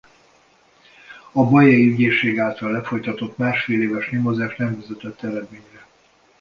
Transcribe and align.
A 1.31 1.43
bajai 1.49 1.87
ügyészség 1.89 2.39
által 2.39 2.71
lefolytatott 2.71 3.37
másfél 3.37 3.81
éves 3.81 4.09
nyomozás 4.09 4.55
nem 4.55 4.75
vezetett 4.79 5.21
eredményre. 5.23 5.87